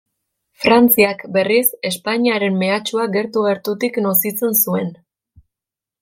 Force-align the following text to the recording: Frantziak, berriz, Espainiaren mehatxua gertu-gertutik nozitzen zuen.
Frantziak, 0.61 1.19
berriz, 1.33 1.67
Espainiaren 1.89 2.57
mehatxua 2.63 3.05
gertu-gertutik 3.17 3.99
nozitzen 4.09 4.57
zuen. 4.65 4.89